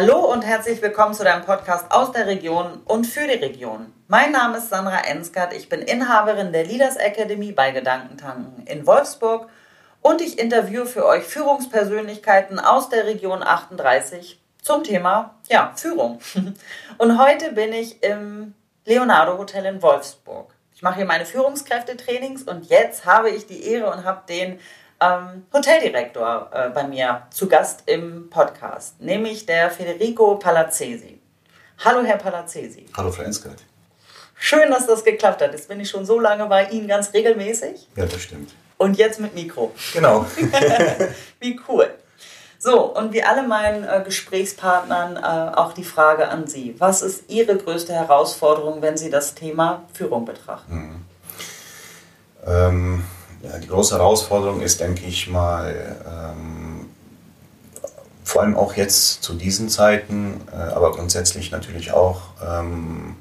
[0.00, 3.92] Hallo und herzlich willkommen zu deinem Podcast aus der Region und für die Region.
[4.06, 9.48] Mein Name ist Sandra Enskert, ich bin Inhaberin der Leaders Academy bei Gedankentanken in Wolfsburg
[10.00, 16.20] und ich interviewe für euch Führungspersönlichkeiten aus der Region 38 zum Thema ja, Führung.
[16.98, 20.54] Und heute bin ich im Leonardo Hotel in Wolfsburg.
[20.76, 24.60] Ich mache hier meine Führungskräftetrainings und jetzt habe ich die Ehre und habe den
[25.00, 31.20] ähm, Hoteldirektor äh, bei mir zu Gast im Podcast, nämlich der Federico Palazzesi.
[31.84, 32.86] Hallo, Herr Palazzesi.
[32.96, 33.62] Hallo, Frau Enskert.
[34.34, 35.52] Schön, dass das geklappt hat.
[35.52, 37.88] Jetzt bin ich schon so lange bei Ihnen ganz regelmäßig.
[37.96, 38.54] Ja, das stimmt.
[38.76, 39.72] Und jetzt mit Mikro.
[39.92, 40.24] Genau.
[41.40, 41.90] wie cool.
[42.60, 46.74] So, und wie alle meinen äh, Gesprächspartnern äh, auch die Frage an Sie.
[46.78, 50.74] Was ist Ihre größte Herausforderung, wenn Sie das Thema Führung betrachten?
[50.74, 51.04] Mhm.
[52.46, 53.04] Ähm,
[53.42, 56.86] ja, die große Herausforderung ist, denke ich mal, ähm,
[58.24, 63.16] vor allem auch jetzt zu diesen Zeiten, äh, aber grundsätzlich natürlich auch, ähm,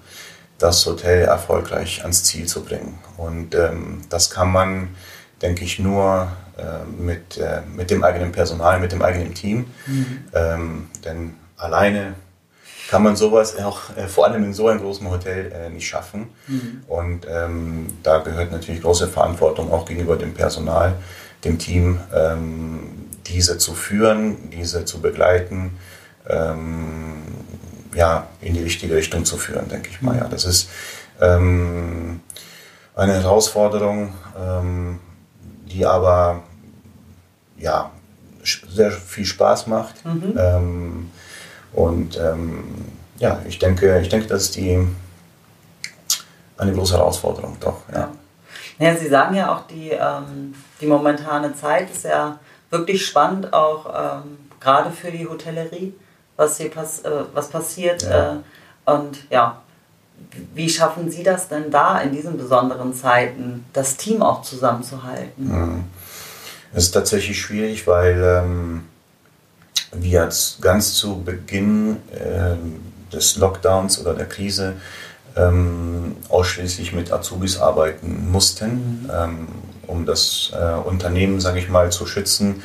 [0.58, 2.98] das Hotel erfolgreich ans Ziel zu bringen.
[3.16, 4.90] Und ähm, das kann man,
[5.42, 9.68] denke ich, nur äh, mit, äh, mit dem eigenen Personal, mit dem eigenen Team.
[9.86, 10.24] Mhm.
[10.34, 12.16] Ähm, denn alleine
[12.88, 16.30] kann man sowas auch äh, vor allem in so einem großen Hotel äh, nicht schaffen.
[16.48, 16.84] Mhm.
[16.88, 20.94] Und ähm, da gehört natürlich große Verantwortung auch gegenüber dem Personal,
[21.44, 25.78] dem Team, ähm, diese zu führen, diese zu begleiten,
[26.28, 27.24] ähm,
[27.94, 30.14] ja, in die richtige Richtung zu führen, denke ich mal.
[30.14, 30.20] Mhm.
[30.20, 30.70] Ja, das ist
[31.20, 32.22] ähm,
[32.96, 35.00] eine Herausforderung, ähm,
[35.66, 36.44] die aber
[37.58, 37.92] ja,
[38.44, 40.06] sehr viel Spaß macht.
[40.06, 41.10] Mhm.
[41.74, 42.64] Und ähm,
[43.18, 44.88] ja, ich denke, ich denke, das ist die,
[46.58, 47.82] eine große Herausforderung, doch.
[47.94, 48.10] Ja.
[48.80, 48.96] ja.
[48.96, 53.86] Sie sagen ja auch, die, ähm, die momentane Zeit ist ja wirklich spannend, auch
[54.24, 55.94] ähm, gerade für die Hotellerie,
[56.36, 58.04] was hier pass äh, was passiert.
[58.04, 58.34] Ja.
[58.34, 59.62] Äh, und ja,
[60.54, 65.48] wie schaffen Sie das denn da in diesen besonderen Zeiten, das Team auch zusammenzuhalten?
[65.48, 65.84] Mhm.
[66.74, 68.84] Es ist tatsächlich schwierig, weil ähm,
[69.94, 70.30] wir
[70.62, 72.82] ganz zu Beginn ähm,
[73.12, 74.74] des Lockdowns oder der Krise
[75.36, 79.48] ähm, ausschließlich mit Azubis arbeiten mussten, ähm,
[79.86, 82.64] um das äh, Unternehmen, sage ich mal, zu schützen.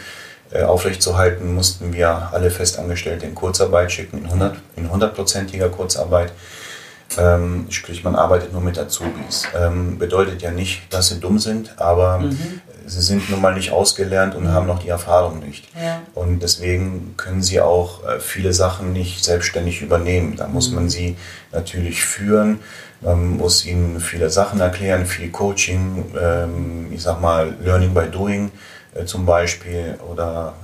[0.50, 4.28] Äh, aufrechtzuerhalten, mussten wir alle Festangestellte in Kurzarbeit schicken,
[4.76, 6.32] in 100%iger Kurzarbeit.
[7.16, 9.44] Ähm, sprich, man arbeitet nur mit Azubis.
[9.58, 12.60] Ähm, bedeutet ja nicht, dass sie dumm sind, aber mhm.
[12.86, 15.68] Sie sind nun mal nicht ausgelernt und haben noch die Erfahrung nicht.
[15.74, 16.02] Ja.
[16.14, 20.36] Und deswegen können sie auch äh, viele Sachen nicht selbstständig übernehmen.
[20.36, 20.76] Da muss mhm.
[20.76, 21.16] man sie
[21.52, 22.60] natürlich führen,
[23.00, 28.52] man muss ihnen viele Sachen erklären, viel Coaching, ähm, ich sag mal Learning by Doing
[28.94, 30.54] äh, zum Beispiel oder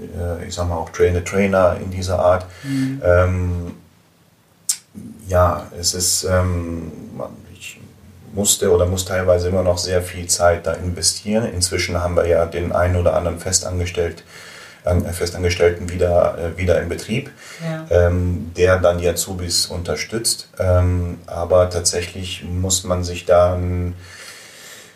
[0.00, 2.46] äh, ich sag mal auch Trainer Trainer in dieser Art.
[2.62, 3.02] Mhm.
[3.04, 3.72] Ähm,
[5.28, 6.92] ja, es ist, ähm,
[8.34, 11.46] musste oder muss teilweise immer noch sehr viel Zeit da investieren.
[11.46, 14.24] Inzwischen haben wir ja den einen oder anderen Festangestellt,
[14.84, 17.30] äh, Festangestellten wieder, äh, wieder im Betrieb,
[17.62, 17.86] ja.
[18.06, 20.48] ähm, der dann die Azubis unterstützt.
[20.58, 23.94] Ähm, aber tatsächlich muss man sich dann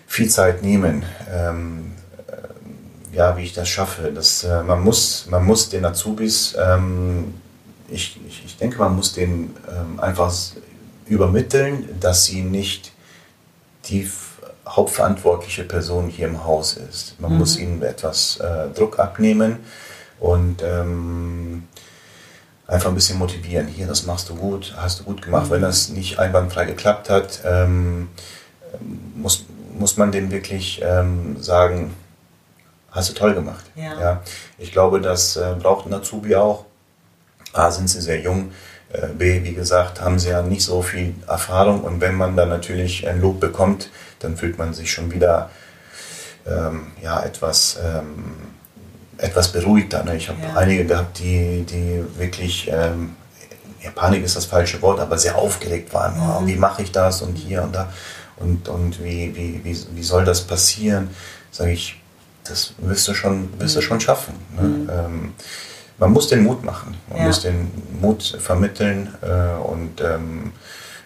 [0.07, 1.05] viel Zeit nehmen.
[1.33, 1.93] Ähm,
[2.27, 4.11] äh, ja, wie ich das schaffe.
[4.15, 7.35] Das, äh, man, muss, man muss den Azubis ähm,
[7.91, 10.33] ich, ich, ich denke, man muss denen ähm, einfach
[11.07, 12.93] übermitteln, dass sie nicht
[13.89, 14.11] die
[14.67, 17.19] hauptverantwortliche Person hier im Haus ist.
[17.21, 17.39] Man mhm.
[17.39, 19.59] muss ihnen etwas äh, Druck abnehmen
[20.21, 21.65] und ähm,
[22.67, 23.67] einfach ein bisschen motivieren.
[23.67, 25.47] Hier, das machst du gut, hast du gut gemacht.
[25.47, 25.51] Mhm.
[25.51, 28.09] Wenn das nicht einwandfrei geklappt hat, ähm,
[29.15, 29.47] muss,
[29.79, 31.95] muss man dem wirklich ähm, sagen,
[32.91, 33.65] hast du toll gemacht.
[33.75, 34.01] Ja.
[34.01, 34.23] ja.
[34.59, 36.67] Ich glaube, das äh, braucht ein Azubi auch.
[37.55, 38.53] A, sind sie sehr jung,
[39.19, 43.07] B, wie gesagt, haben sie ja nicht so viel Erfahrung und wenn man dann natürlich
[43.07, 43.91] ein Lob bekommt,
[44.21, 45.51] dann fühlt man sich schon wieder
[46.47, 48.37] ähm, ja, etwas, ähm,
[49.19, 50.05] etwas beruhigter.
[50.05, 50.17] Ne?
[50.17, 50.55] Ich habe ja.
[50.55, 53.17] einige gehabt, die, die wirklich, ähm,
[53.83, 56.17] ja, Panik ist das falsche Wort, aber sehr aufgeregt waren.
[56.17, 56.31] Mhm.
[56.31, 57.93] Oh, wie mache ich das und hier und da
[58.37, 61.11] und, und wie, wie, wie, wie soll das passieren?
[61.51, 62.01] Sage ich,
[62.45, 63.85] das wirst du schon, wirst du mhm.
[63.85, 64.35] schon schaffen.
[64.57, 64.63] Ne?
[64.63, 65.33] Mhm.
[65.99, 66.97] Man muss den Mut machen.
[67.09, 67.25] Man ja.
[67.27, 70.53] muss den Mut vermitteln äh, und ähm,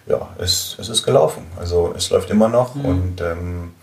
[0.07, 1.47] ja, es, es ist gelaufen.
[1.59, 2.85] Also es läuft immer noch mhm.
[2.85, 3.75] und ähm,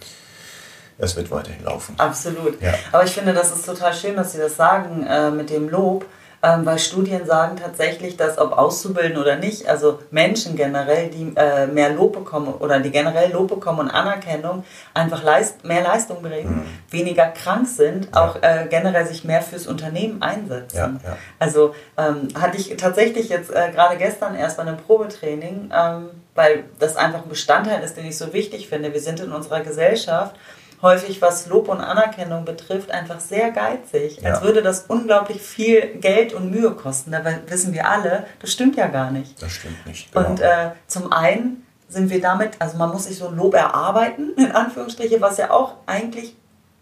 [0.97, 1.95] es wird weiterhin laufen.
[1.97, 2.61] Absolut.
[2.61, 2.73] Ja.
[2.91, 6.05] Aber ich finde, das ist total schön, dass Sie das sagen äh, mit dem Lob.
[6.41, 11.67] Ähm, weil Studien sagen tatsächlich, dass ob Auszubildende oder nicht, also Menschen generell, die äh,
[11.67, 14.63] mehr Lob bekommen oder die generell Lob bekommen und Anerkennung,
[14.93, 16.91] einfach leist mehr Leistung bringen, mhm.
[16.91, 18.25] weniger krank sind, ja.
[18.25, 20.77] auch äh, generell sich mehr fürs Unternehmen einsetzen.
[21.03, 21.17] Ja, ja.
[21.39, 26.63] Also ähm, hatte ich tatsächlich jetzt äh, gerade gestern erst bei einem Probetraining, ähm, weil
[26.79, 28.93] das einfach ein Bestandteil ist, den ich so wichtig finde.
[28.93, 30.35] Wir sind in unserer Gesellschaft
[30.81, 34.21] häufig, was Lob und Anerkennung betrifft, einfach sehr geizig.
[34.21, 34.31] Ja.
[34.31, 37.11] Als würde das unglaublich viel Geld und Mühe kosten.
[37.11, 39.41] Dabei wissen wir alle, das stimmt ja gar nicht.
[39.41, 40.11] Das stimmt nicht.
[40.11, 40.29] Genau.
[40.29, 44.33] Und äh, zum einen sind wir damit, also man muss sich so ein Lob erarbeiten,
[44.37, 46.35] in Anführungsstriche, was ja auch eigentlich,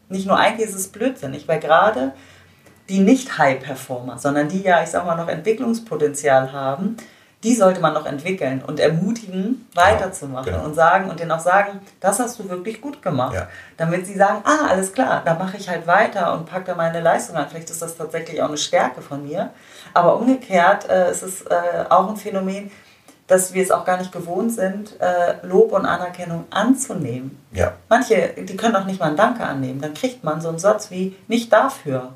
[0.10, 2.14] nicht nur eigentlich ist es blödsinnig, weil gerade
[2.90, 6.96] die nicht High-Performer, sondern die ja, ich sag mal, noch Entwicklungspotenzial haben,
[7.44, 10.66] die sollte man noch entwickeln und ermutigen, weiterzumachen genau.
[10.66, 13.36] und sagen und denen auch sagen, das hast du wirklich gut gemacht.
[13.36, 13.48] Ja.
[13.78, 17.00] Damit sie sagen, ah, alles klar, da mache ich halt weiter und packe da meine
[17.00, 17.46] Leistung an.
[17.48, 19.52] Vielleicht ist das tatsächlich auch eine Stärke von mir.
[19.94, 22.72] Aber umgekehrt äh, ist es äh, auch ein Phänomen,
[23.28, 27.38] dass wir es auch gar nicht gewohnt sind, äh, Lob und Anerkennung anzunehmen.
[27.52, 27.74] Ja.
[27.88, 29.80] Manche, die können auch nicht mal ein Danke annehmen.
[29.80, 32.14] Dann kriegt man so einen Satz wie, nicht dafür.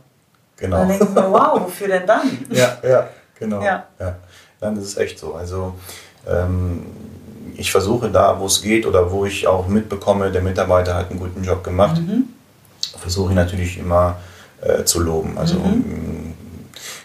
[0.57, 0.81] Genau.
[0.81, 2.45] Und dann denken wir, wow, wofür denn dann?
[2.49, 3.07] Ja, ja,
[3.37, 3.61] genau.
[3.61, 3.83] Ja.
[3.99, 4.15] ja.
[4.61, 5.33] Nein, das ist echt so.
[5.33, 5.73] Also
[6.27, 6.85] ähm,
[7.55, 11.19] ich versuche da, wo es geht oder wo ich auch mitbekomme, der Mitarbeiter hat einen
[11.19, 12.25] guten Job gemacht, mhm.
[12.97, 14.17] versuche ich natürlich immer
[14.61, 15.37] äh, zu loben.
[15.37, 16.33] Also mhm.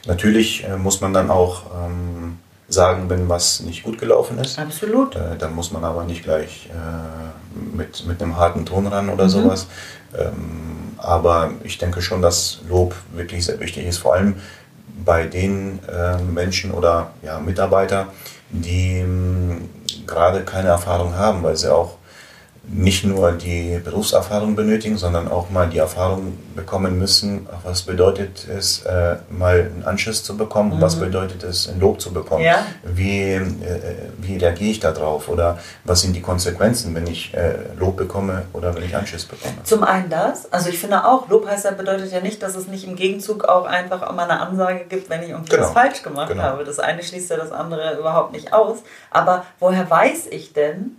[0.07, 2.39] natürlich äh, muss man dann auch ähm,
[2.69, 4.59] sagen, wenn was nicht gut gelaufen ist.
[4.59, 5.17] Absolut.
[5.17, 9.25] Äh, dann muss man aber nicht gleich äh, mit, mit einem harten Ton ran oder
[9.25, 9.31] mhm.
[9.31, 9.67] sowas.
[10.17, 14.37] Ähm, aber ich denke schon, dass Lob wirklich sehr wichtig ist, vor allem
[15.05, 18.09] bei den äh, Menschen oder ja, Mitarbeiter,
[18.51, 19.69] die ähm,
[20.07, 21.99] gerade keine Erfahrung haben, weil sie auch
[22.69, 28.85] nicht nur die Berufserfahrung benötigen, sondern auch mal die Erfahrung bekommen müssen, was bedeutet es,
[28.85, 30.81] äh, mal einen Anschluss zu bekommen, mhm.
[30.81, 32.67] was bedeutet es, ein Lob zu bekommen, ja.
[32.83, 33.51] wie, äh,
[34.19, 38.75] wie reagiere ich darauf oder was sind die Konsequenzen, wenn ich äh, Lob bekomme oder
[38.75, 39.55] wenn ich Anschluss bekomme.
[39.63, 42.67] Zum einen das, also ich finde auch, Lob heißt ja, bedeutet ja nicht, dass es
[42.67, 45.69] nicht im Gegenzug auch einfach auch mal eine Ansage gibt, wenn ich irgendwie genau.
[45.69, 46.43] falsch gemacht genau.
[46.43, 46.65] habe.
[46.65, 48.79] Das eine schließt ja das andere überhaupt nicht aus,
[49.11, 50.97] aber woher weiß ich denn,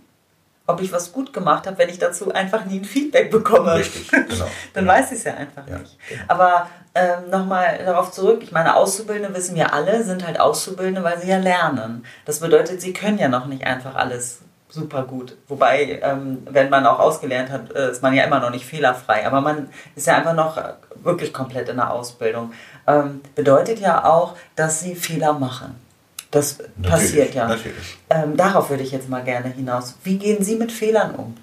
[0.68, 3.74] ob ich was gut gemacht habe, wenn ich dazu einfach nie ein Feedback bekomme.
[3.74, 4.26] Richtig, genau.
[4.74, 4.92] Dann genau.
[4.92, 5.96] weiß ich es ja einfach ja, nicht.
[6.08, 6.22] Genau.
[6.28, 11.18] Aber ähm, nochmal darauf zurück, ich meine, Auszubildende wissen wir alle, sind halt Auszubildende, weil
[11.18, 12.04] sie ja lernen.
[12.26, 15.38] Das bedeutet, sie können ja noch nicht einfach alles super gut.
[15.48, 19.26] Wobei, ähm, wenn man auch ausgelernt hat, äh, ist man ja immer noch nicht fehlerfrei.
[19.26, 20.62] Aber man ist ja einfach noch
[20.96, 22.52] wirklich komplett in der Ausbildung.
[22.86, 25.87] Ähm, bedeutet ja auch, dass sie Fehler machen.
[26.30, 27.48] Das natürlich, passiert ja.
[27.48, 27.98] Natürlich.
[28.10, 29.94] Ähm, darauf würde ich jetzt mal gerne hinaus.
[30.04, 31.36] Wie gehen Sie mit Fehlern um?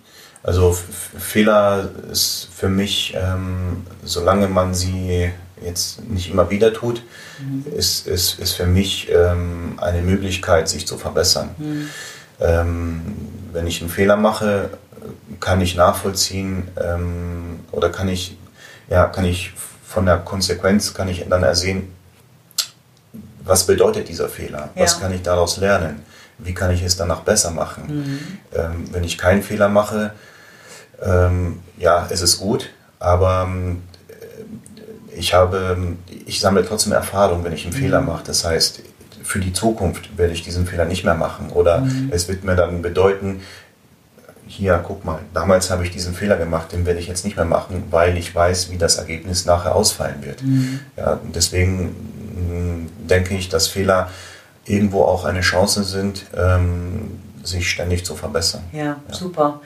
[0.44, 0.78] Also
[1.18, 5.32] Fehler ist für mich, ähm, solange man sie
[5.64, 7.02] jetzt nicht immer wieder tut,
[7.40, 7.66] mhm.
[7.76, 11.50] ist, ist, ist für mich ähm, eine Möglichkeit, sich zu verbessern.
[11.58, 11.90] Mhm.
[12.40, 13.02] Ähm,
[13.54, 14.70] wenn ich einen Fehler mache,
[15.40, 18.38] kann ich nachvollziehen ähm, oder kann ich,
[18.88, 19.54] ja, kann ich
[19.84, 21.88] von der Konsequenz kann ich dann ersehen,
[23.45, 24.69] was bedeutet dieser Fehler?
[24.75, 24.83] Ja.
[24.83, 26.03] Was kann ich daraus lernen?
[26.38, 27.83] Wie kann ich es danach besser machen?
[27.88, 28.19] Mhm.
[28.53, 30.12] Ähm, wenn ich keinen Fehler mache,
[31.01, 33.83] ähm, ja, es ist gut, aber ähm,
[35.15, 35.77] ich habe,
[36.25, 37.80] ich sammle trotzdem Erfahrung, wenn ich einen mhm.
[37.80, 38.24] Fehler mache.
[38.25, 38.81] Das heißt,
[39.24, 41.50] für die Zukunft werde ich diesen Fehler nicht mehr machen.
[41.51, 42.09] Oder mhm.
[42.12, 43.42] es wird mir dann bedeuten,
[44.47, 47.45] hier, guck mal, damals habe ich diesen Fehler gemacht, den werde ich jetzt nicht mehr
[47.45, 50.44] machen, weil ich weiß, wie das Ergebnis nachher ausfallen wird.
[50.44, 50.81] Mhm.
[50.97, 51.95] Ja, deswegen
[52.35, 54.09] denke ich, dass Fehler
[54.65, 58.63] irgendwo auch eine Chance sind, ähm, sich ständig zu verbessern.
[58.71, 58.97] Ja, ja.
[59.09, 59.61] super.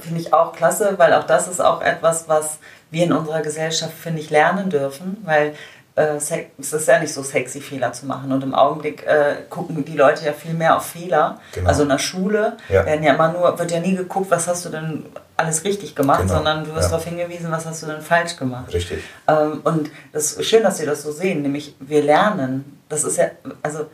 [0.00, 2.58] Finde ich auch klasse, weil auch das ist auch etwas, was
[2.90, 5.54] wir in unserer Gesellschaft, finde ich, lernen dürfen, weil
[5.96, 8.30] äh, es ist ja nicht so sexy, Fehler zu machen.
[8.30, 11.40] Und im Augenblick äh, gucken die Leute ja viel mehr auf Fehler.
[11.52, 11.68] Genau.
[11.68, 12.84] Also in der Schule ja.
[12.84, 15.06] werden ja immer nur, wird ja nie geguckt, was hast du denn
[15.38, 16.34] alles richtig gemacht, genau.
[16.34, 16.90] sondern du wirst ja.
[16.90, 18.72] darauf hingewiesen, was hast du denn falsch gemacht.
[18.72, 19.02] Richtig.
[19.26, 22.78] Ähm, und das ist schön, dass Sie das so sehen, nämlich wir lernen.
[22.88, 23.30] Das ist ja,
[23.62, 23.86] also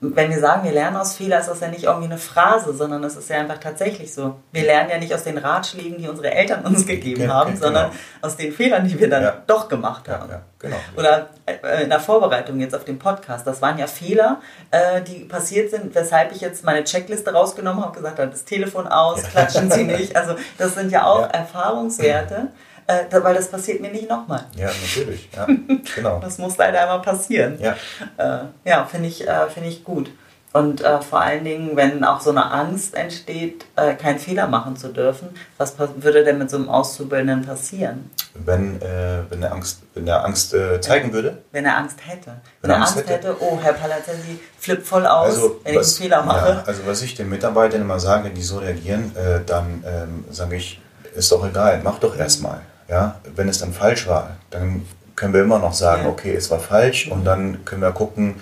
[0.00, 3.02] wenn wir sagen, wir lernen aus Fehlern, ist das ja nicht irgendwie eine Phrase, sondern
[3.02, 4.36] es ist ja einfach tatsächlich so.
[4.52, 7.64] Wir lernen ja nicht aus den Ratschlägen, die unsere Eltern uns gegeben ja, haben, genau.
[7.64, 7.90] sondern
[8.22, 9.42] aus den Fehlern, die wir dann ja.
[9.48, 10.30] doch gemacht haben.
[10.30, 10.76] Ja, genau.
[10.96, 14.40] Oder äh, in der Vorbereitung jetzt auf den Podcast, das waren ja Fehler,
[14.70, 18.86] äh, die passiert sind, weshalb ich jetzt meine Checkliste rausgenommen habe, gesagt habe, das Telefon
[18.86, 20.14] aus, klatschen Sie nicht.
[20.14, 22.48] Also das sind ja auch Erfahrungswerte
[22.88, 24.46] äh, weil das passiert mir nicht nochmal.
[24.56, 25.28] Ja, natürlich.
[25.36, 25.46] Ja,
[25.94, 26.18] genau.
[26.20, 27.58] das muss leider einmal passieren.
[27.60, 27.76] Ja,
[28.16, 30.10] äh, ja finde ich, äh, find ich gut.
[30.54, 34.76] Und äh, vor allen Dingen, wenn auch so eine Angst entsteht, äh, keinen Fehler machen
[34.76, 35.28] zu dürfen,
[35.58, 38.10] was würde denn mit so einem Auszubildenden passieren?
[38.32, 41.42] Wenn, äh, wenn er Angst, wenn er Angst äh, zeigen würde?
[41.52, 42.30] Wenn er Angst hätte.
[42.62, 45.76] Wenn, wenn er Angst, Angst hätte, hätte, oh, Herr Palazzi flippt voll aus, also, wenn
[45.76, 46.48] was, ich einen Fehler mache.
[46.48, 50.56] Ja, also was ich den Mitarbeitern immer sage, die so reagieren, äh, dann ähm, sage
[50.56, 50.80] ich,
[51.14, 52.62] ist doch egal, mach doch erstmal.
[52.88, 53.20] Ja?
[53.36, 56.08] Wenn es dann falsch war, dann können wir immer noch sagen, ja.
[56.08, 58.36] okay, es war falsch und dann können wir gucken,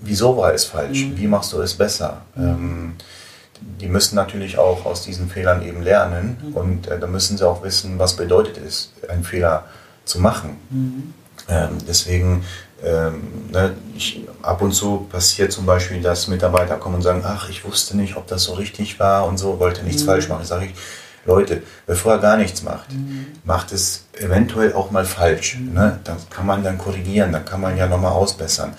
[0.00, 1.18] wieso war es falsch, mhm.
[1.18, 2.22] wie machst du es besser.
[2.34, 2.44] Mhm.
[2.44, 2.96] Ähm,
[3.80, 6.54] die müssen natürlich auch aus diesen Fehlern eben lernen mhm.
[6.54, 9.64] und äh, da müssen sie auch wissen, was bedeutet es, einen Fehler
[10.04, 10.56] zu machen.
[10.70, 11.14] Mhm.
[11.48, 12.44] Ähm, deswegen,
[12.84, 17.48] ähm, ne, ich, ab und zu passiert zum Beispiel, dass Mitarbeiter kommen und sagen, ach,
[17.48, 20.06] ich wusste nicht, ob das so richtig war und so, wollte nichts mhm.
[20.06, 20.44] falsch machen.
[20.44, 20.74] Sage ich,
[21.28, 23.26] Leute, bevor er gar nichts macht, mhm.
[23.44, 25.58] macht es eventuell auch mal falsch.
[25.58, 25.74] Mhm.
[25.74, 26.00] Ne?
[26.02, 28.72] Dann kann man dann korrigieren, dann kann man ja nochmal ausbessern.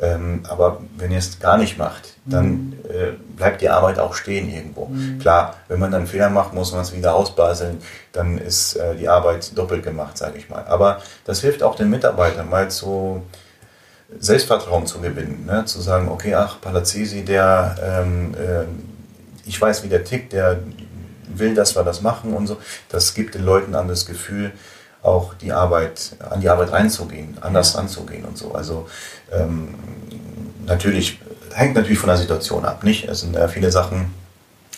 [0.00, 2.72] Ähm, aber wenn ihr es gar nicht macht, dann mhm.
[2.88, 4.86] äh, bleibt die Arbeit auch stehen irgendwo.
[4.86, 5.18] Mhm.
[5.18, 7.78] Klar, wenn man dann einen Fehler macht, muss man es wieder ausbaseln,
[8.12, 10.64] dann ist äh, die Arbeit doppelt gemacht, sage ich mal.
[10.66, 13.22] Aber das hilft auch den Mitarbeitern mal so
[14.18, 15.64] Selbstvertrauen zu gewinnen, ne?
[15.64, 18.64] zu sagen, okay, ach, Palazzesi, der, ähm, äh,
[19.48, 20.58] ich weiß, wie der tickt, der
[21.38, 22.58] will, dass wir das machen und so.
[22.88, 24.52] Das gibt den Leuten an das Gefühl,
[25.02, 27.80] auch die Arbeit, an die Arbeit reinzugehen, anders ja.
[27.80, 28.54] ranzugehen und so.
[28.54, 28.88] Also
[29.30, 29.74] ähm,
[30.66, 31.20] natürlich,
[31.52, 33.08] hängt natürlich von der Situation ab, nicht?
[33.08, 34.12] Es sind äh, viele Sachen,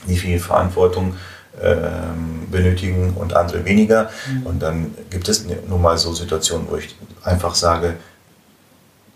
[0.07, 1.15] die viel Verantwortung
[1.63, 4.11] ähm, benötigen und andere weniger.
[4.29, 4.47] Mhm.
[4.47, 7.95] Und dann gibt es nun mal so Situationen, wo ich einfach sage,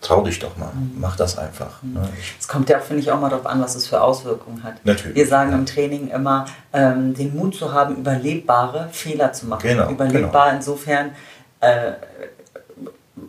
[0.01, 0.97] trau dich doch mal, mhm.
[0.99, 1.83] mach das einfach.
[1.83, 1.95] Mhm.
[1.95, 2.09] Ne?
[2.39, 4.85] Es kommt ja, finde ich, auch mal darauf an, was es für Auswirkungen hat.
[4.85, 5.17] Natürlich.
[5.17, 5.59] Wir sagen ja.
[5.59, 9.63] im Training immer, ähm, den Mut zu haben, überlebbare Fehler zu machen.
[9.63, 10.57] Genau, Überlebbar genau.
[10.57, 11.13] insofern.
[11.61, 11.93] Äh,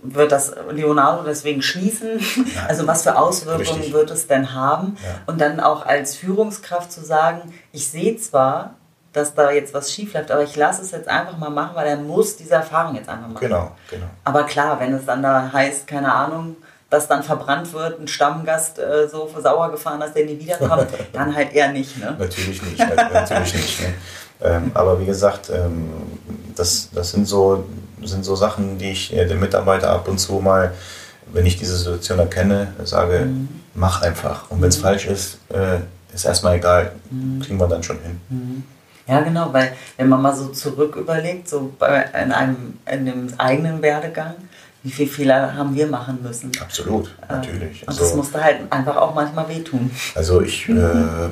[0.04, 2.18] wird das Leonardo deswegen schließen?
[2.18, 2.46] Nein.
[2.68, 3.94] Also was für Auswirkungen Richtig.
[3.94, 4.96] wird es denn haben?
[5.04, 5.22] Ja.
[5.28, 8.76] Und dann auch als Führungskraft zu sagen, ich sehe zwar,
[9.14, 11.88] dass da jetzt was schief läuft, aber ich lasse es jetzt einfach mal machen, weil
[11.88, 13.42] er muss diese Erfahrung jetzt einfach machen.
[13.42, 14.06] Genau, genau.
[14.24, 16.56] Aber klar, wenn es dann da heißt, keine Ahnung,
[16.90, 21.34] dass dann verbrannt wird, ein Stammgast äh, so sauer gefahren, dass der nie wiederkommt, dann
[21.36, 21.98] halt eher nicht.
[21.98, 22.16] Ne?
[22.20, 23.82] Natürlich nicht, natürlich nicht.
[23.82, 23.94] Ne?
[24.44, 25.90] Ähm, aber wie gesagt, ähm,
[26.56, 27.66] das, das sind, so,
[28.04, 30.74] sind so Sachen, die ich äh, dem Mitarbeiter ab und zu mal,
[31.32, 33.48] wenn ich diese Situation erkenne, sage, mhm.
[33.74, 34.50] mach einfach.
[34.50, 34.84] Und wenn es mhm.
[34.84, 35.80] falsch ist, äh,
[36.14, 37.40] ist erstmal egal, mhm.
[37.40, 38.64] kriegen wir dann schon hin.
[39.08, 43.28] Ja, genau, weil wenn man mal so zurück überlegt, so bei, in, einem, in dem
[43.38, 44.36] eigenen Werdegang,
[44.84, 46.52] wie viele Fehler haben wir machen müssen?
[46.60, 47.82] Absolut, ähm, natürlich.
[47.84, 49.92] Und also, das musste halt einfach auch manchmal wehtun.
[50.16, 50.74] Also ich äh,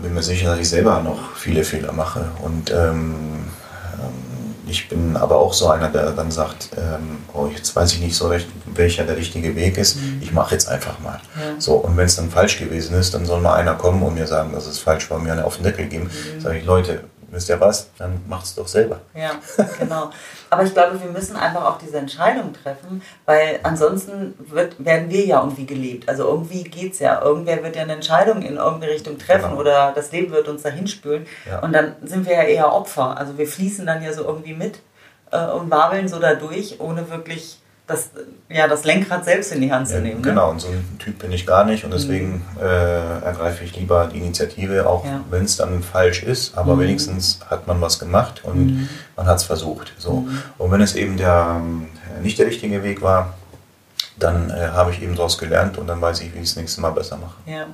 [0.01, 2.25] bin mir sicher, dass ich selber noch viele Fehler mache.
[2.43, 3.15] Und ähm,
[3.95, 8.01] ähm, ich bin aber auch so einer, der dann sagt, ähm, oh, jetzt weiß ich
[8.01, 9.95] nicht so recht, welcher der richtige Weg ist.
[9.95, 10.19] Mhm.
[10.21, 11.19] Ich mache jetzt einfach mal.
[11.35, 11.59] Ja.
[11.59, 14.27] So, und wenn es dann falsch gewesen ist, dann soll mal einer kommen und mir
[14.27, 16.05] sagen, dass es falsch war, mir eine auf den Deckel geben.
[16.05, 16.41] Mhm.
[16.41, 18.99] Sage ich, Leute, wisst ihr was, dann macht es doch selber.
[19.13, 19.31] Ja,
[19.79, 20.11] genau.
[20.49, 25.25] Aber ich glaube, wir müssen einfach auch diese Entscheidung treffen, weil ansonsten wird, werden wir
[25.25, 26.09] ja irgendwie gelebt.
[26.09, 27.21] Also irgendwie geht es ja.
[27.21, 29.61] Irgendwer wird ja eine Entscheidung in irgendeine Richtung treffen genau.
[29.61, 31.27] oder das Leben wird uns dahin spülen.
[31.47, 31.59] Ja.
[31.59, 33.17] Und dann sind wir ja eher Opfer.
[33.17, 34.79] Also wir fließen dann ja so irgendwie mit
[35.31, 38.11] äh, und wabeln so dadurch, ohne wirklich das,
[38.49, 40.21] ja, das Lenkrad selbst in die Hand zu nehmen.
[40.21, 40.29] Ne?
[40.29, 42.61] Genau, und so ein Typ bin ich gar nicht und deswegen mhm.
[42.61, 45.21] äh, ergreife ich lieber die Initiative, auch ja.
[45.31, 46.81] wenn es dann falsch ist, aber mhm.
[46.81, 48.89] wenigstens hat man was gemacht und mhm.
[49.15, 49.93] man hat es versucht.
[49.97, 50.21] So.
[50.21, 50.41] Mhm.
[50.59, 51.61] Und wenn es eben der,
[52.15, 53.33] äh, nicht der richtige Weg war,
[54.19, 56.79] dann äh, habe ich eben daraus gelernt und dann weiß ich, wie ich es nächstes
[56.79, 57.37] Mal besser mache.
[57.47, 57.65] Ja.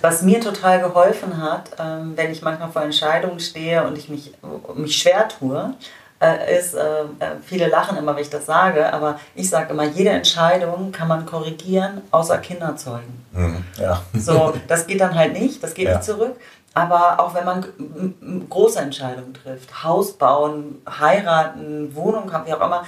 [0.00, 4.32] Was mir total geholfen hat, ähm, wenn ich manchmal vor Entscheidungen stehe und ich mich,
[4.74, 5.74] mich schwer tue,
[6.20, 9.84] äh, ist, äh, äh, viele lachen immer, wenn ich das sage, aber ich sage immer,
[9.84, 13.26] jede Entscheidung kann man korrigieren, außer Kinder zeugen.
[13.32, 14.02] Mhm, ja.
[14.14, 15.96] So, das geht dann halt nicht, das geht ja.
[15.96, 16.36] nicht zurück.
[16.76, 22.84] Aber auch wenn man große Entscheidungen trifft, Haus bauen, heiraten, Wohnung haben, wie auch immer,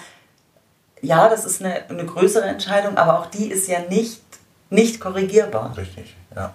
[1.02, 4.22] ja, das ist eine, eine größere Entscheidung, aber auch die ist ja nicht,
[4.70, 5.76] nicht korrigierbar.
[5.76, 6.52] Richtig, ja.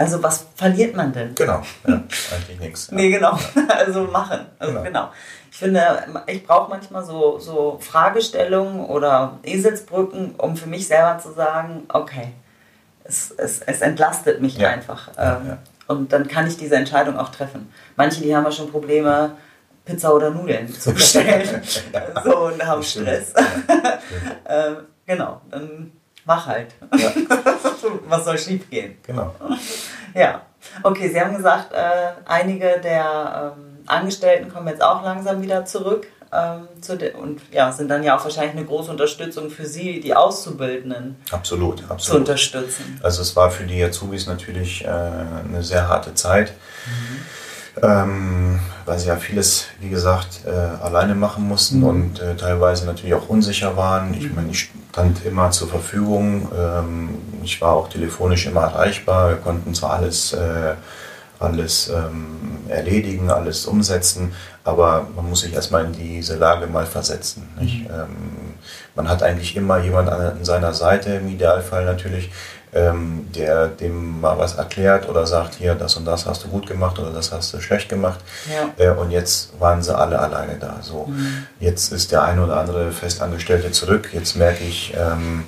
[0.00, 1.34] Also was verliert man denn?
[1.34, 2.02] Genau, ja,
[2.32, 2.88] eigentlich nichts.
[2.90, 2.96] Ja.
[2.96, 3.38] Nee, genau.
[3.68, 4.46] Also machen.
[4.58, 4.84] Also genau.
[4.84, 5.10] genau
[5.50, 5.82] ich finde,
[6.26, 12.32] ich brauche manchmal so, so Fragestellungen oder Eselsbrücken, um für mich selber zu sagen, okay,
[13.04, 14.70] es, es, es entlastet mich ja.
[14.70, 15.10] einfach.
[15.18, 15.58] Ähm.
[15.88, 17.72] Und dann kann ich diese Entscheidung auch treffen.
[17.96, 19.36] Manche, die haben ja schon Probleme,
[19.84, 21.62] Pizza oder Nudeln zu bestellen.
[22.24, 23.34] so und haben Stress.
[24.48, 25.90] ähm, genau, dann
[26.30, 26.68] mach halt.
[28.08, 28.96] Was soll schief gehen?
[29.04, 29.34] Genau.
[30.14, 30.42] Ja.
[30.82, 36.06] Okay, Sie haben gesagt, äh, einige der ähm, Angestellten kommen jetzt auch langsam wieder zurück
[36.32, 40.14] ähm, zu und ja, sind dann ja auch wahrscheinlich eine große Unterstützung für Sie, die
[40.14, 42.00] Auszubildenden absolut, absolut.
[42.00, 43.00] zu unterstützen.
[43.02, 46.52] Also es war für die Azubis natürlich äh, eine sehr harte Zeit.
[46.86, 47.82] Mhm.
[47.82, 51.84] Ähm, weil sie ja vieles, wie gesagt, äh, alleine machen mussten mhm.
[51.84, 54.12] und äh, teilweise natürlich auch unsicher waren.
[54.12, 54.34] Ich mhm.
[54.34, 56.48] meine, ich stand immer zur Verfügung.
[56.56, 57.08] Ähm,
[57.42, 59.30] ich war auch telefonisch immer erreichbar.
[59.30, 60.74] Wir konnten zwar alles äh,
[61.40, 64.32] alles ähm, erledigen, alles umsetzen,
[64.62, 67.48] aber man muss sich erstmal in diese Lage mal versetzen.
[67.58, 67.86] Mhm.
[67.90, 68.54] Ähm,
[68.94, 72.30] man hat eigentlich immer jemand an, seiner Seite, im Idealfall natürlich,
[72.72, 76.66] ähm, der dem mal was erklärt oder sagt, hier, das und das hast du gut
[76.66, 78.20] gemacht oder das hast du schlecht gemacht.
[78.48, 78.84] Ja.
[78.84, 80.78] Äh, und jetzt waren sie alle alleine da.
[80.82, 81.06] So.
[81.06, 81.46] Mhm.
[81.58, 84.10] Jetzt ist der eine oder andere Festangestellte zurück.
[84.12, 85.44] Jetzt merke ich, ähm,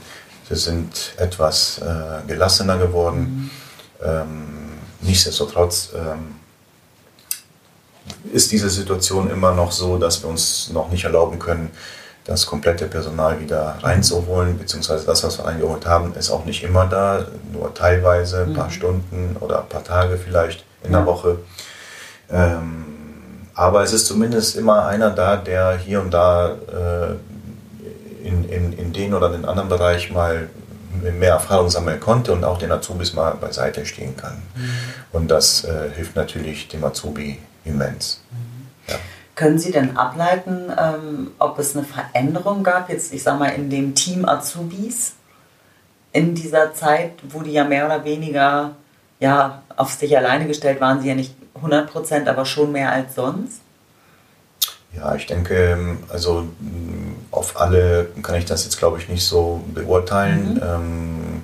[0.49, 3.51] sie sind etwas äh, gelassener geworden.
[4.01, 4.07] Mhm.
[4.07, 4.63] Ähm,
[5.03, 6.37] Nichtsdestotrotz ähm,
[8.33, 11.71] ist diese Situation immer noch so, dass wir uns noch nicht erlauben können,
[12.25, 16.87] das komplette Personal wieder reinzuholen, beziehungsweise das, was wir reingeholt haben, ist auch nicht immer
[16.87, 18.73] da, nur teilweise, ein paar mhm.
[18.73, 21.39] Stunden oder ein paar Tage vielleicht in der Woche.
[22.31, 22.85] Ähm,
[23.55, 28.93] aber es ist zumindest immer einer da, der hier und da äh, in, in, in
[28.93, 30.49] den oder den anderen Bereich mal
[31.19, 34.43] mehr Erfahrung sammeln konnte und auch den Azubis mal beiseite stehen kann.
[34.55, 34.71] Mhm.
[35.13, 38.21] Und das äh, hilft natürlich dem Azubi immens.
[38.31, 38.52] Mhm.
[39.35, 43.71] Können Sie denn ableiten, ähm, ob es eine Veränderung gab, jetzt ich sag mal in
[43.71, 45.15] dem Team Azubis
[46.13, 48.73] in dieser Zeit, wo die ja mehr oder weniger
[49.21, 53.15] ja, auf sich alleine gestellt waren, sie ja nicht 100 Prozent, aber schon mehr als
[53.15, 53.61] sonst?
[54.95, 56.49] Ja, ich denke, also
[57.31, 60.55] auf alle kann ich das jetzt, glaube ich, nicht so beurteilen.
[60.55, 60.63] Mhm.
[60.63, 61.43] Ähm,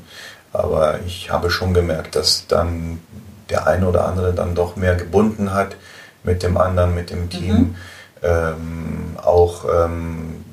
[0.52, 3.00] aber ich habe schon gemerkt, dass dann
[3.48, 5.76] der eine oder andere dann doch mehr gebunden hat
[6.24, 7.56] mit dem anderen, mit dem Team.
[7.56, 7.74] Mhm.
[8.20, 10.44] Ähm, auch ähm,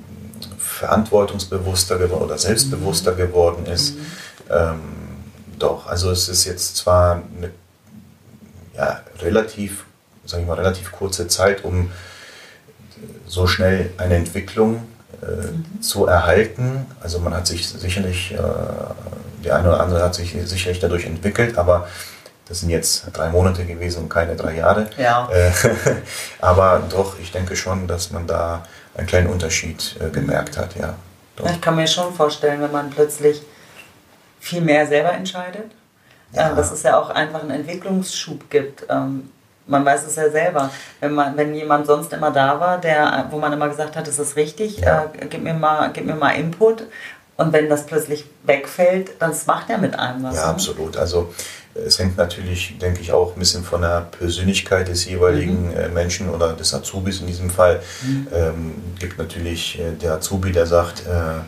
[0.59, 3.17] verantwortungsbewusster geworden oder selbstbewusster mhm.
[3.17, 3.95] geworden ist.
[3.95, 4.01] Mhm.
[4.51, 4.79] Ähm,
[5.57, 7.51] doch, also es ist jetzt zwar eine
[8.75, 9.85] ja, relativ,
[10.25, 11.91] sage ich mal, relativ kurze Zeit, um
[13.27, 14.83] so schnell eine Entwicklung
[15.21, 15.81] äh, mhm.
[15.81, 16.85] zu erhalten.
[16.99, 18.37] Also man hat sich sicherlich, äh,
[19.43, 21.87] der eine oder andere hat sich sicherlich dadurch entwickelt, aber
[22.47, 24.89] das sind jetzt drei Monate gewesen und keine drei Jahre.
[24.97, 25.27] Ja.
[25.31, 25.51] Äh,
[26.39, 30.95] aber doch, ich denke schon, dass man da einen kleinen Unterschied äh, gemerkt hat, ja.
[31.35, 31.49] Doch.
[31.49, 33.41] Ich kann mir schon vorstellen, wenn man plötzlich
[34.39, 35.71] viel mehr selber entscheidet,
[36.31, 36.53] ja.
[36.53, 38.85] dass es ja auch einfach einen Entwicklungsschub gibt.
[38.89, 39.29] Ähm,
[39.67, 40.69] man weiß es ja selber.
[40.99, 44.19] Wenn, man, wenn jemand sonst immer da war, der, wo man immer gesagt hat, das
[44.19, 45.11] ist richtig, ja.
[45.19, 46.83] äh, gib, mir mal, gib mir mal Input.
[47.37, 50.35] Und wenn das plötzlich wegfällt, dann macht er mit einem was.
[50.35, 50.47] Ja, ne?
[50.47, 50.95] absolut.
[50.95, 51.33] Also
[51.75, 55.77] es hängt natürlich, denke ich, auch ein bisschen von der Persönlichkeit des jeweiligen mhm.
[55.77, 57.81] Äh, Menschen oder des Azubis in diesem Fall.
[58.01, 58.27] Mhm.
[58.33, 61.41] Ähm, gibt natürlich äh, der Azubi, der sagt, äh,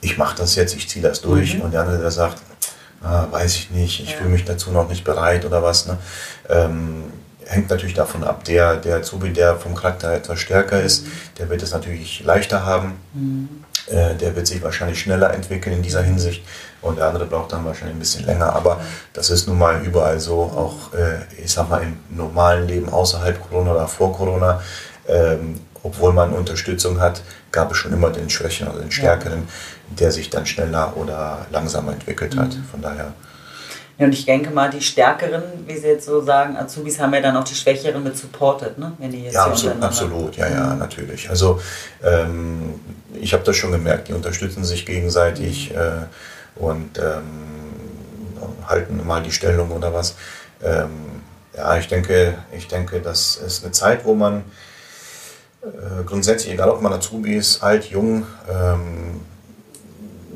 [0.00, 1.56] ich mache das jetzt, ich ziehe das durch.
[1.56, 1.60] Mhm.
[1.62, 2.38] Und der andere, der sagt,
[3.02, 4.16] ah, weiß ich nicht, ich ja.
[4.16, 5.86] fühle mich dazu noch nicht bereit oder was.
[5.86, 5.98] Ne?
[6.48, 7.04] Ähm,
[7.44, 8.44] hängt natürlich davon ab.
[8.44, 11.10] Der, der Azubi, der vom Charakter etwas stärker ist, mhm.
[11.38, 12.94] der wird es natürlich leichter haben.
[13.86, 16.44] Äh, der wird sich wahrscheinlich schneller entwickeln in dieser Hinsicht.
[16.82, 18.54] Und der andere braucht dann wahrscheinlich ein bisschen länger.
[18.54, 18.80] Aber
[19.12, 23.40] das ist nun mal überall so, auch äh, ich sag mal im normalen Leben außerhalb
[23.48, 24.60] Corona oder vor Corona.
[25.08, 27.22] Ähm, obwohl man Unterstützung hat,
[27.52, 29.46] gab es schon immer den Schwächeren oder den Stärkeren,
[29.88, 32.48] der sich dann schneller oder langsamer entwickelt hat.
[32.48, 32.64] Mhm.
[32.70, 33.12] Von daher
[33.98, 37.20] ja, und ich denke mal, die Stärkeren, wie Sie jetzt so sagen, Azubis haben ja
[37.22, 38.92] dann auch die Schwächeren mit supported, ne?
[38.98, 41.30] Wenn die jetzt ja, absolut, absolut, ja, ja, natürlich.
[41.30, 41.60] Also
[42.04, 42.74] ähm,
[43.18, 46.06] ich habe das schon gemerkt, die unterstützen sich gegenseitig äh,
[46.56, 47.24] und ähm,
[48.68, 50.16] halten mal die Stellung oder was.
[50.62, 51.22] Ähm,
[51.56, 54.44] ja, ich denke, ich denke, das ist eine Zeit, wo man
[55.62, 59.22] äh, grundsätzlich, egal ob man Azubi ist, alt, jung, ähm,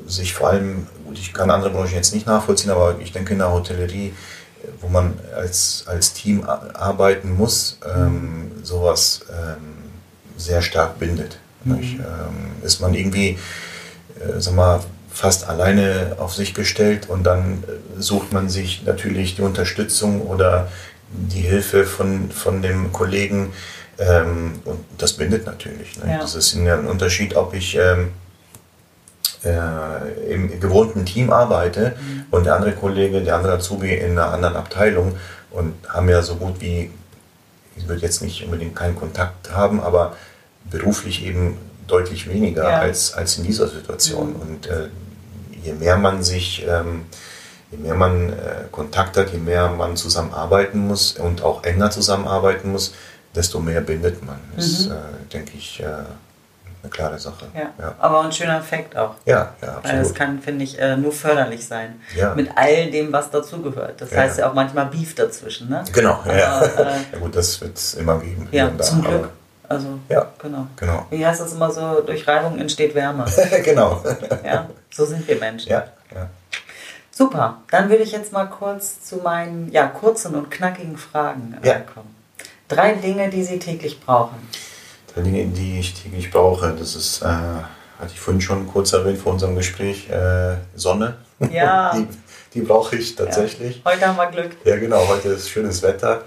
[0.07, 3.41] sich vor allem Gut, ich kann andere Branchen jetzt nicht nachvollziehen, aber ich denke in
[3.41, 4.15] der Hotellerie,
[4.81, 9.91] wo man als, als Team arbeiten muss, ähm, sowas ähm,
[10.37, 11.41] sehr stark bindet.
[11.65, 11.75] Mhm.
[11.75, 13.31] Ähm, ist man irgendwie,
[14.21, 19.35] äh, sag mal, fast alleine auf sich gestellt und dann äh, sucht man sich natürlich
[19.35, 20.69] die Unterstützung oder
[21.11, 23.53] die Hilfe von, von dem Kollegen
[23.99, 25.99] ähm, und das bindet natürlich.
[25.99, 26.13] Ne?
[26.13, 26.19] Ja.
[26.21, 28.13] Das ist ein Unterschied, ob ich ähm,
[29.45, 32.25] äh, im gewohnten Team arbeite mhm.
[32.31, 35.17] und der andere Kollege, der andere Azubi in einer anderen Abteilung
[35.51, 36.91] und haben ja so gut wie,
[37.77, 40.17] ich würde jetzt nicht unbedingt keinen Kontakt haben, aber
[40.71, 42.79] beruflich eben deutlich weniger ja.
[42.79, 44.35] als, als in dieser Situation.
[44.35, 44.41] Mhm.
[44.41, 44.89] Und äh,
[45.63, 47.05] je mehr man sich, ähm,
[47.71, 48.35] je mehr man äh,
[48.71, 52.95] Kontakt hat, je mehr man zusammenarbeiten muss und auch enger zusammenarbeiten muss,
[53.35, 54.39] desto mehr bindet man.
[54.57, 54.93] Das mhm.
[54.93, 54.95] äh,
[55.33, 56.05] denke ich, äh,
[56.83, 57.47] eine klare Sache.
[57.55, 57.71] Ja.
[57.79, 57.95] ja.
[57.99, 59.15] Aber ein schöner Effekt auch.
[59.27, 59.85] Ja, ja, absolut.
[59.85, 62.01] Weil das kann, finde ich, äh, nur förderlich sein.
[62.17, 62.35] Ja.
[62.35, 64.01] Mit all dem, was dazugehört.
[64.01, 64.19] Das Ja.
[64.19, 65.85] heißt ja auch manchmal Beef dazwischen, ne?
[65.93, 66.57] Genau, ja.
[66.59, 68.49] Aber, äh, ja gut, das wird es immer geben.
[68.51, 69.29] Ja, zum Glück.
[69.69, 70.27] Also, Ja.
[70.43, 70.67] genau.
[70.77, 71.07] Genau.
[71.11, 72.01] Wie heißt das immer so?
[72.01, 73.25] Durch Reibung entsteht Wärme.
[73.65, 74.03] genau.
[74.45, 75.71] Ja, so sind wir Menschen.
[75.71, 76.29] ja, ja.
[77.13, 81.69] Super, dann würde ich jetzt mal kurz zu meinen ja, kurzen und knackigen Fragen äh,
[81.69, 81.75] Ja.
[81.81, 82.15] kommen.
[82.69, 84.37] Drei Dinge, die Sie täglich brauchen.
[85.17, 89.33] Dinge, die ich täglich brauche, das ist, äh, hatte ich vorhin schon kurz erwähnt vor
[89.33, 91.17] unserem Gespräch, äh, Sonne.
[91.53, 91.93] Ja.
[91.97, 92.07] die,
[92.55, 93.83] die brauche ich tatsächlich.
[93.85, 94.57] Heute haben wir Glück.
[94.65, 94.77] Ja.
[94.77, 96.23] genau, heute ist schönes Wetter.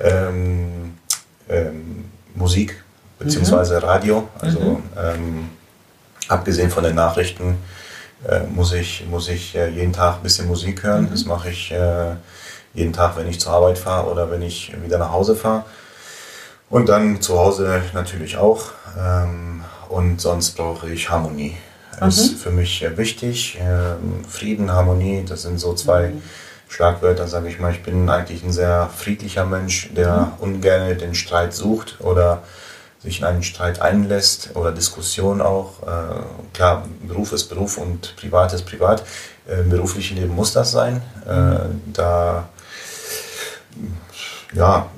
[0.00, 0.28] Ja.
[0.28, 0.98] Ähm,
[1.48, 2.82] ähm, Musik
[3.18, 4.28] beziehungsweise Radio.
[4.40, 4.82] Also Mhm.
[4.96, 5.50] ähm,
[6.28, 7.56] abgesehen von den Nachrichten
[8.28, 11.04] äh, muss ich, muss ich äh, jeden Tag ein bisschen Musik hören.
[11.04, 11.10] Mhm.
[11.10, 12.14] Das mache ich äh,
[12.74, 15.64] jeden Tag, wenn ich zur Arbeit fahre oder wenn ich wieder nach Hause fahre.
[16.70, 18.66] Und dann zu Hause natürlich auch.
[18.98, 21.56] Ähm, und sonst brauche ich Harmonie.
[21.98, 22.22] Das Mhm.
[22.22, 23.58] ist für mich äh, wichtig.
[23.60, 26.22] Ähm, Frieden, Harmonie, das sind so zwei Mhm.
[26.68, 27.72] Schlagwörter, sage ich mal.
[27.72, 32.42] Ich bin eigentlich ein sehr friedlicher Mensch, der ungern den Streit sucht oder
[33.02, 35.82] sich in einen Streit einlässt oder Diskussion auch.
[35.82, 36.20] Äh,
[36.52, 39.02] klar, Beruf ist Beruf und Privat ist Privat.
[39.48, 41.00] Äh, Im beruflichen Leben muss das sein.
[41.26, 42.48] Äh, da
[44.54, 44.88] ja,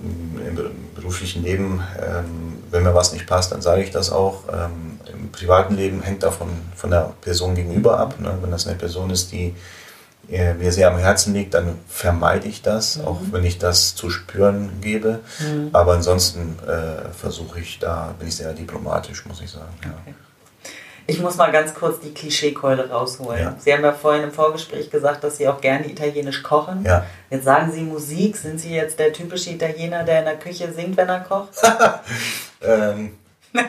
[0.47, 4.45] im be- beruflichen Leben, ähm, wenn mir was nicht passt, dann sage ich das auch.
[4.53, 8.21] Ähm, Im privaten Leben hängt davon von der Person gegenüber ab.
[8.21, 8.39] Ne?
[8.41, 9.55] Wenn das eine Person ist, die
[10.31, 14.09] äh, mir sehr am Herzen liegt, dann vermeide ich das, auch wenn ich das zu
[14.11, 15.19] spüren gebe.
[15.41, 15.71] Mhm.
[15.73, 19.75] Aber ansonsten äh, versuche ich da, bin ich sehr diplomatisch, muss ich sagen.
[19.83, 20.13] Ja.
[21.07, 23.43] Ich muss mal ganz kurz die Klischeekeule rausholen.
[23.43, 23.57] Ja.
[23.59, 26.85] Sie haben ja vorhin im Vorgespräch gesagt, dass Sie auch gerne italienisch kochen.
[26.85, 27.05] Ja.
[27.31, 28.37] Jetzt sagen Sie Musik.
[28.37, 31.51] Sind Sie jetzt der typische Italiener, der in der Küche singt, wenn er kocht?
[32.63, 33.17] Ähm,
[33.55, 33.63] äh,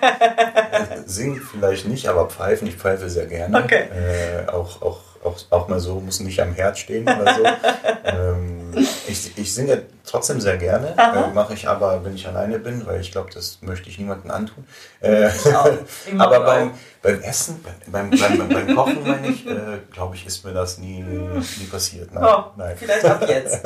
[1.05, 3.63] singen vielleicht nicht, aber pfeifen, ich pfeife sehr gerne.
[3.63, 3.85] Okay.
[3.85, 7.43] Äh, auch, auch, auch, auch mal so, muss nicht am Herd stehen oder so.
[8.03, 8.73] ähm,
[9.07, 13.01] ich, ich singe trotzdem sehr gerne, äh, mache ich aber, wenn ich alleine bin, weil
[13.01, 14.65] ich glaube, das möchte ich niemandem antun.
[15.01, 15.27] Äh.
[15.27, 15.45] Ich
[16.17, 20.53] aber beim, beim Essen, beim, beim, beim, Kochen, meine ich, äh, glaube ich, ist mir
[20.53, 22.13] das nie, nie passiert.
[22.13, 22.75] Nein, Oh, nein.
[22.77, 23.61] vielleicht ab jetzt.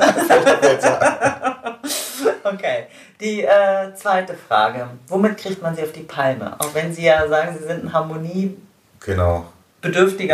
[2.44, 2.86] okay.
[3.20, 4.88] Die äh, zweite Frage.
[5.08, 6.54] Womit kriegt man Sie auf die Palme?
[6.58, 8.66] Auch wenn Sie ja sagen, Sie sind ein harmoniebedürftiger
[9.06, 9.46] Genau,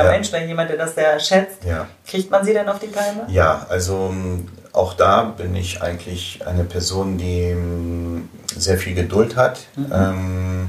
[0.04, 0.10] Ja.
[0.10, 1.86] Mensch, wenn jemand, der das sehr schätzt, ja.
[2.06, 3.26] kriegt man Sie denn auf die Palme?
[3.28, 9.36] Ja, also m, auch da bin ich eigentlich eine Person, die m, sehr viel Geduld
[9.36, 9.60] hat.
[9.92, 10.68] Ähm,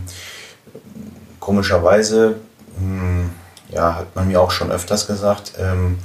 [1.40, 2.36] komischerweise,
[2.80, 3.30] m,
[3.70, 6.00] ja, hat man mir auch schon öfters gesagt, ähm,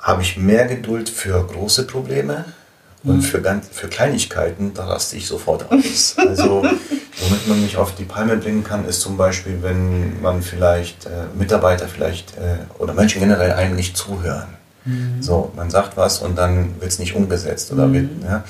[0.00, 2.46] habe ich mehr Geduld für große Probleme
[3.04, 6.16] und für, ganz, für Kleinigkeiten, da raste ich sofort aus.
[6.18, 6.66] Also,
[7.20, 11.26] womit man mich auf die Palme bringen kann, ist zum Beispiel, wenn man vielleicht äh,
[11.38, 14.48] Mitarbeiter vielleicht äh, oder Menschen generell einem nicht zuhören.
[15.20, 18.44] So, man sagt was und dann wird es nicht umgesetzt oder wird, ja,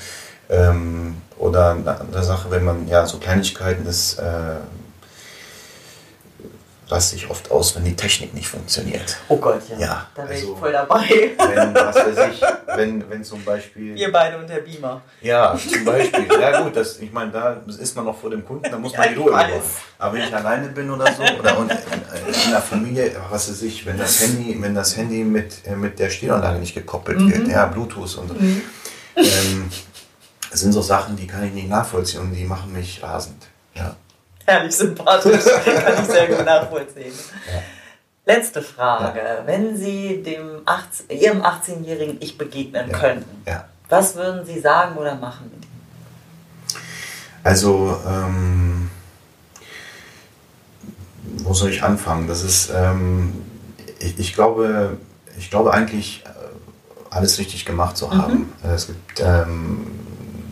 [0.49, 4.55] ähm, oder eine andere Sache, wenn man ja so Kleinigkeiten ist, äh,
[6.91, 9.17] raste ich oft aus, wenn die Technik nicht funktioniert.
[9.29, 9.77] Oh Gott, ja.
[9.79, 11.31] Ja, da wäre also- ich voll dabei.
[11.37, 12.41] Wenn, was weiß ich,
[12.75, 13.95] wenn, wenn zum Beispiel.
[13.95, 15.01] Wir beide und der Beamer.
[15.21, 16.27] Ja, zum Beispiel.
[16.39, 19.03] Ja gut, das, ich meine, da ist man noch vor dem Kunden, da muss man
[19.03, 19.51] Ja, die Ruhe bewahren.
[19.97, 21.77] Aber wenn ich alleine bin oder so, oder und in,
[22.45, 25.97] in der Familie, was weiß ich, wenn das Handy, wenn das Handy mit, äh, mit
[25.99, 27.31] der Stereoanlage nicht gekoppelt Mhm.
[27.31, 28.35] wird, ja, Bluetooth und so.
[29.15, 29.69] Ähm,
[30.49, 33.47] das sind so Sachen, die kann ich nicht nachvollziehen und die machen mich rasend.
[33.75, 33.95] Ja.
[34.51, 35.45] Herrlich sympathisch.
[35.65, 37.13] Kann ich sehr gut nachvollziehen.
[38.25, 39.21] Letzte Frage.
[39.45, 42.97] Wenn Sie dem 18, Ihrem 18-jährigen Ich begegnen Ja.
[42.97, 43.65] könnten, ja.
[43.87, 45.49] was würden Sie sagen oder machen?
[47.43, 48.91] Also, ähm,
[51.43, 52.27] wo soll ich anfangen?
[52.27, 53.33] Das ist, ähm,
[53.99, 54.97] ich, ich glaube,
[55.37, 56.29] ich glaube eigentlich, äh,
[57.09, 58.51] alles richtig gemacht zu haben.
[58.63, 59.87] Äh, Es gibt ähm,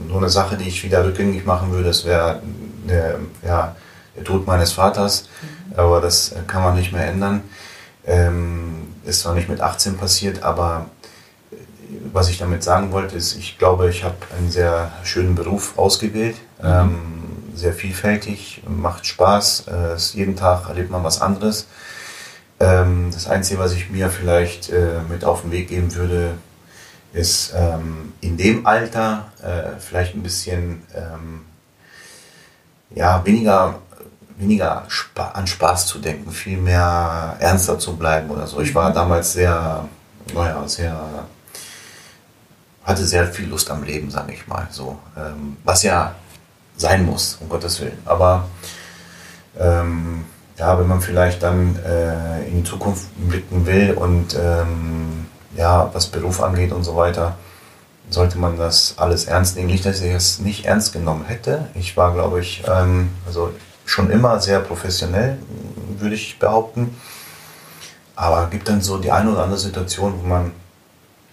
[0.07, 2.41] nur eine Sache, die ich wieder rückgängig machen würde, das wäre
[2.87, 3.75] der, ja,
[4.15, 5.29] der Tod meines Vaters,
[5.75, 7.43] aber das kann man nicht mehr ändern.
[8.05, 10.87] Ähm, ist zwar nicht mit 18 passiert, aber
[11.51, 11.55] äh,
[12.11, 16.37] was ich damit sagen wollte, ist, ich glaube, ich habe einen sehr schönen Beruf ausgewählt,
[16.63, 16.97] ähm,
[17.53, 21.67] sehr vielfältig, macht Spaß, äh, jeden Tag erlebt man was anderes.
[22.59, 26.31] Ähm, das Einzige, was ich mir vielleicht äh, mit auf den Weg geben würde,
[27.13, 31.41] ist ähm, in dem Alter äh, vielleicht ein bisschen ähm,
[32.91, 33.79] ja, weniger,
[34.39, 38.61] weniger Spa an Spaß zu denken, viel mehr ernster zu bleiben oder so.
[38.61, 39.87] Ich war damals sehr,
[40.33, 40.97] naja, sehr,
[42.83, 44.97] hatte sehr viel Lust am Leben, sage ich mal so.
[45.17, 46.15] Ähm, was ja
[46.77, 47.99] sein muss, um Gottes Willen.
[48.05, 48.47] Aber
[49.59, 50.25] ähm,
[50.57, 56.07] ja, wenn man vielleicht dann äh, in die Zukunft blicken will und ähm, ja, was
[56.07, 57.35] Beruf angeht und so weiter,
[58.09, 59.67] sollte man das alles ernst nehmen.
[59.67, 61.67] Nicht, dass ich es nicht ernst genommen hätte.
[61.75, 63.51] Ich war, glaube ich, ähm, also
[63.89, 65.39] schon immer sehr professionell,
[65.97, 66.95] würde ich behaupten.
[68.15, 70.51] Aber es gibt dann so die eine oder andere Situation, wo man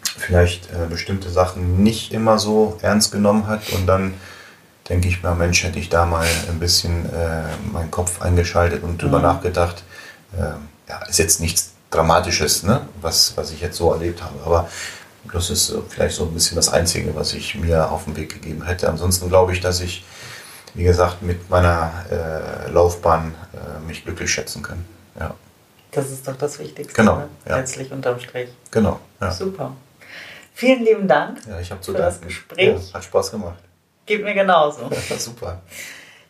[0.02, 4.14] vielleicht äh, bestimmte Sachen nicht immer so ernst genommen hat und dann
[4.88, 7.42] denke ich mir, Mensch, hätte ich da mal ein bisschen äh,
[7.72, 9.24] meinen Kopf eingeschaltet und drüber mhm.
[9.24, 9.82] nachgedacht.
[10.32, 10.52] Äh,
[10.88, 12.80] ja, ist jetzt nichts Dramatisches, ne?
[13.00, 14.34] was, was ich jetzt so erlebt habe.
[14.44, 14.68] Aber
[15.32, 18.64] das ist vielleicht so ein bisschen das Einzige, was ich mir auf den Weg gegeben
[18.64, 18.88] hätte.
[18.88, 20.04] Ansonsten glaube ich, dass ich,
[20.76, 24.84] wie gesagt, mit meiner äh, Laufbahn äh, mich glücklich schätzen kann.
[25.18, 25.34] Ja.
[25.90, 26.94] Das ist doch das Wichtigste.
[26.94, 27.16] Genau.
[27.16, 27.28] Ne?
[27.48, 27.56] Ja.
[27.56, 28.50] Letztlich unterm Strich.
[28.70, 29.00] Genau.
[29.20, 29.30] Ja.
[29.30, 29.72] Super.
[30.52, 32.88] Vielen lieben Dank ja, ich für das Gespräch.
[32.88, 33.58] Ja, hat Spaß gemacht.
[34.04, 34.90] Geht mir genauso.
[35.18, 35.62] Super.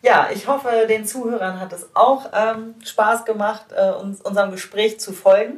[0.01, 4.99] Ja, ich hoffe, den Zuhörern hat es auch ähm, Spaß gemacht, äh, uns, unserem Gespräch
[4.99, 5.57] zu folgen.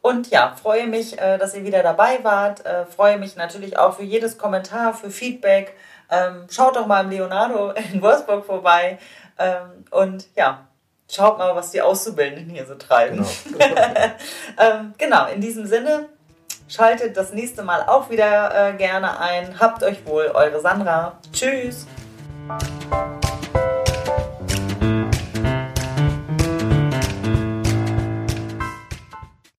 [0.00, 2.64] Und ja, freue mich, äh, dass ihr wieder dabei wart.
[2.64, 5.74] Äh, freue mich natürlich auch für jedes Kommentar, für Feedback.
[6.10, 8.98] Ähm, schaut doch mal im Leonardo in Wolfsburg vorbei.
[9.38, 10.66] Ähm, und ja,
[11.10, 13.24] schaut mal, was die Auszubildenden hier so treiben.
[13.44, 13.64] Genau,
[14.58, 16.08] ähm, genau in diesem Sinne,
[16.68, 19.58] schaltet das nächste Mal auch wieder äh, gerne ein.
[19.60, 21.18] Habt euch wohl, eure Sandra.
[21.32, 21.86] Tschüss.